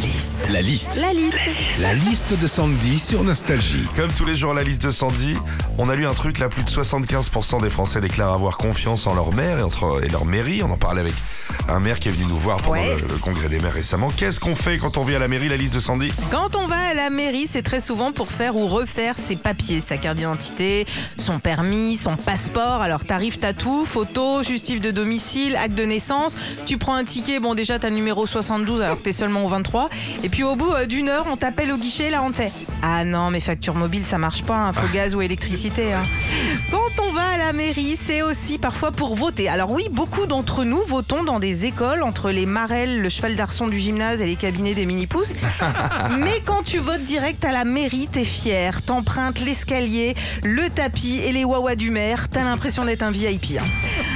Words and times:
liste. 0.00 0.48
La 0.50 0.62
liste. 0.62 0.96
La 1.00 1.12
liste. 1.12 1.36
La 1.80 1.94
liste 1.94 2.38
de 2.38 2.46
Sandy 2.46 2.98
sur 2.98 3.22
Nostalgie. 3.24 3.84
Comme 3.96 4.10
tous 4.12 4.24
les 4.24 4.34
jours, 4.36 4.54
la 4.54 4.62
liste 4.62 4.82
de 4.82 4.90
Sandy, 4.90 5.34
on 5.78 5.88
a 5.88 5.94
lu 5.94 6.06
un 6.06 6.14
truc 6.14 6.38
là, 6.38 6.48
plus 6.48 6.62
de 6.64 6.70
75% 6.70 7.60
des 7.62 7.70
Français 7.70 8.00
déclarent 8.00 8.32
avoir 8.34 8.56
confiance 8.56 9.06
en 9.06 9.14
leur 9.14 9.32
maire 9.34 9.58
et, 9.58 9.62
entre, 9.62 10.02
et 10.02 10.08
leur 10.08 10.24
mairie. 10.24 10.62
On 10.62 10.70
en 10.70 10.76
parlait 10.78 11.00
avec 11.02 11.14
un 11.68 11.80
maire 11.80 12.00
qui 12.00 12.08
est 12.08 12.12
venu 12.12 12.24
nous 12.26 12.36
voir 12.36 12.56
pendant 12.58 12.70
Ouais. 12.72 12.96
le, 13.00 13.08
le 13.08 13.18
congrès 13.18 13.48
des 13.48 13.58
maires 13.60 13.72
récemment. 13.74 14.10
Qu'est-ce 14.16 14.40
qu'on 14.40 14.56
fait 14.56 14.78
quand 14.78 14.96
on 14.96 15.04
vient 15.04 15.16
à 15.16 15.20
la 15.20 15.28
mairie, 15.28 15.48
la 15.48 15.56
liste 15.56 15.74
de 15.74 15.80
Sandy? 15.80 16.08
Quand 16.30 16.56
on 16.56 16.66
va 16.66 16.76
à 16.78 16.94
la 16.94 17.10
mairie, 17.10 17.48
c'est 17.50 17.62
très 17.62 17.80
souvent 17.80 18.12
pour 18.12 18.28
faire 18.30 18.56
ou 18.56 18.66
refaire 18.66 19.14
ses 19.18 19.36
papiers, 19.36 19.82
sa 19.86 19.96
carte 19.98 20.16
d'identité, 20.16 20.86
son 21.18 21.38
permis, 21.38 21.96
son 21.96 22.16
passeport. 22.16 22.80
Alors 22.82 23.04
t'arrives, 23.04 23.38
t'as 23.38 23.52
tout, 23.52 23.84
photo, 23.84 24.42
justif 24.42 24.80
de 24.80 24.90
domicile, 24.90 25.56
acte 25.56 25.74
de 25.74 25.84
naissance. 25.84 26.36
Tu 26.66 26.78
prends 26.78 26.94
un 26.94 27.04
ticket, 27.04 27.38
bon 27.40 27.54
déjà 27.54 27.78
t'as 27.78 27.90
le 27.90 27.96
numéro 27.96 28.26
72 28.26 28.80
alors 28.82 28.98
que 28.98 29.02
t'es 29.04 29.12
seulement 29.12 29.44
au 29.44 29.48
23. 29.48 29.89
Et 30.22 30.28
puis 30.28 30.42
au 30.44 30.56
bout 30.56 30.72
euh, 30.72 30.86
d'une 30.86 31.08
heure, 31.08 31.26
on 31.30 31.36
t'appelle 31.36 31.70
au 31.72 31.76
guichet, 31.76 32.10
là 32.10 32.22
on 32.22 32.30
te 32.30 32.36
fait 32.36 32.52
Ah 32.82 33.04
non, 33.04 33.30
mes 33.30 33.40
factures 33.40 33.74
mobiles 33.74 34.04
ça 34.04 34.18
marche 34.18 34.42
pas, 34.42 34.56
hein, 34.56 34.72
faut 34.72 34.86
gaz 34.92 35.14
ou 35.14 35.22
électricité. 35.22 35.92
hein. 35.92 36.02
Quand 36.70 37.02
on 37.08 37.12
va 37.12 37.22
à 37.34 37.36
la 37.36 37.52
mairie, 37.52 37.96
c'est 38.02 38.22
aussi 38.22 38.58
parfois 38.58 38.90
pour 38.92 39.14
voter. 39.14 39.48
Alors 39.48 39.70
oui, 39.70 39.84
beaucoup 39.90 40.26
d'entre 40.26 40.64
nous 40.64 40.80
votons 40.88 41.22
dans 41.24 41.40
des 41.40 41.66
écoles 41.66 42.02
entre 42.02 42.30
les 42.30 42.46
marelles, 42.46 43.00
le 43.00 43.08
cheval 43.08 43.36
d'arçon 43.36 43.66
du 43.68 43.78
gymnase 43.78 44.20
et 44.20 44.26
les 44.26 44.36
cabinets 44.36 44.74
des 44.74 44.86
mini-pousses. 44.86 45.34
Mais 46.18 46.40
quand 46.44 46.62
tu 46.62 46.78
votes 46.78 47.04
direct 47.04 47.44
à 47.44 47.52
la 47.52 47.64
mairie, 47.64 48.08
t'es 48.10 48.24
fier, 48.24 48.82
t'empruntes 48.82 49.40
l'escalier, 49.40 50.14
le 50.44 50.68
tapis 50.70 51.20
et 51.24 51.32
les 51.32 51.44
wawas 51.44 51.76
du 51.76 51.90
maire, 51.90 52.28
t'as 52.28 52.44
l'impression 52.44 52.84
d'être 52.84 53.02
un 53.02 53.10
VIP. 53.10 53.58
hein. 53.58 53.64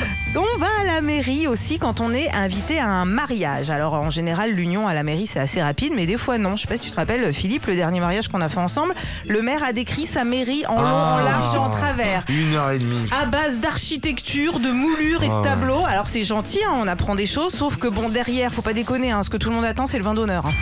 On 0.37 0.59
va 0.59 0.67
à 0.83 0.85
la 0.85 1.01
mairie 1.01 1.47
aussi 1.47 1.79
quand 1.79 2.01
on 2.01 2.13
est 2.13 2.29
invité 2.31 2.79
à 2.81 2.89
un 2.89 3.05
mariage. 3.05 3.71
Alors 3.71 3.95
en 3.95 4.11
général, 4.11 4.51
l'union 4.53 4.87
à 4.89 4.95
la 4.95 5.03
mairie 5.03 5.27
c'est 5.27 5.39
assez 5.41 5.63
rapide, 5.63 5.93
mais 5.95 6.07
des 6.07 6.17
fois 6.19 6.39
non. 6.39 6.57
Je 6.57 6.63
sais 6.63 6.69
pas 6.69 6.77
si 6.77 6.83
tu 6.85 6.91
te 6.91 6.97
rappelles, 6.97 7.33
Philippe, 7.33 7.67
le 7.67 7.75
dernier 7.77 8.01
mariage 8.01 8.29
qu'on 8.29 8.41
a 8.41 8.49
fait 8.49 8.59
ensemble, 8.59 8.95
le 9.29 9.43
maire 9.43 9.63
a 9.65 9.73
décrit 9.73 10.07
sa 10.07 10.25
mairie 10.25 10.65
en 10.69 10.81
long, 10.81 10.89
en 10.89 11.19
large 11.19 11.55
et 11.55 11.59
en 11.59 11.71
travers 11.71 12.25
Une 12.29 12.55
heure 12.55 12.71
et 12.73 12.79
demie. 12.79 13.09
à 13.21 13.27
base 13.27 13.59
d'architecture, 13.59 14.59
de 14.59 14.71
moulures 14.73 15.23
et 15.23 15.29
Ah 15.31 15.35
de 15.35 15.37
ouais. 15.39 15.45
tableaux. 15.49 15.85
Alors 15.87 16.09
c'est 16.09 16.25
gentil, 16.25 16.61
hein, 16.69 16.75
on 16.81 16.89
apprend 16.89 17.15
des 17.15 17.27
choses, 17.27 17.53
sauf 17.55 17.77
que 17.77 17.87
bon 17.89 18.09
derrière, 18.09 18.53
faut 18.53 18.63
pas 18.63 18.73
déconner, 18.75 19.13
hein, 19.13 19.23
ce 19.23 19.31
que 19.31 19.37
tout 19.37 19.51
le 19.51 19.55
monde 19.57 19.65
attend, 19.65 19.87
c'est 19.87 19.99
le 19.99 20.05
vin 20.05 20.15
d'honneur. 20.15 20.47
hein. 20.47 20.53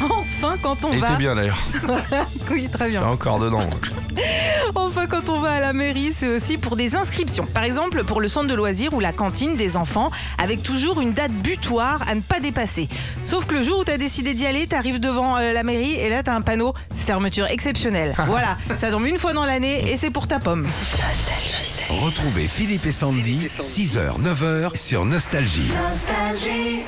enfin, 0.10 0.56
quand 0.62 0.84
on 0.84 0.92
Et 0.92 0.98
va, 0.98 1.08
t'es 1.12 1.16
bien 1.16 1.34
d'ailleurs. 1.36 1.64
oui 2.50 2.68
très 2.72 2.88
bien. 2.88 3.02
encore 3.04 3.38
dedans. 3.38 3.60
Enfin, 4.94 5.06
quand 5.06 5.30
on 5.30 5.40
va 5.40 5.52
à 5.52 5.60
la 5.60 5.72
mairie, 5.72 6.12
c'est 6.14 6.28
aussi 6.28 6.58
pour 6.58 6.76
des 6.76 6.94
inscriptions. 6.94 7.46
Par 7.46 7.64
exemple, 7.64 8.04
pour 8.04 8.20
le 8.20 8.28
centre 8.28 8.48
de 8.48 8.52
loisirs 8.52 8.92
ou 8.92 9.00
la 9.00 9.14
cantine 9.14 9.56
des 9.56 9.78
enfants, 9.78 10.10
avec 10.36 10.62
toujours 10.62 11.00
une 11.00 11.14
date 11.14 11.32
butoir 11.32 12.06
à 12.06 12.14
ne 12.14 12.20
pas 12.20 12.40
dépasser. 12.40 12.88
Sauf 13.24 13.46
que 13.46 13.54
le 13.54 13.64
jour 13.64 13.80
où 13.80 13.84
t'as 13.84 13.96
décidé 13.96 14.34
d'y 14.34 14.44
aller, 14.44 14.66
t'arrives 14.66 15.00
devant 15.00 15.38
euh, 15.38 15.54
la 15.54 15.62
mairie 15.62 15.94
et 15.94 16.10
là 16.10 16.22
t'as 16.22 16.34
un 16.34 16.42
panneau 16.42 16.74
fermeture 16.94 17.46
exceptionnelle. 17.46 18.14
voilà, 18.26 18.58
ça 18.76 18.90
tombe 18.90 19.06
une 19.06 19.18
fois 19.18 19.32
dans 19.32 19.46
l'année 19.46 19.90
et 19.90 19.96
c'est 19.96 20.10
pour 20.10 20.28
ta 20.28 20.38
pomme. 20.38 20.68
Retrouvez 21.88 22.46
Philippe 22.46 22.84
et 22.84 22.92
Sandy, 22.92 23.48
6h, 23.60 24.20
9h 24.20 24.76
sur 24.76 25.06
Nostalgie. 25.06 25.70
Nostalgie. 25.88 26.82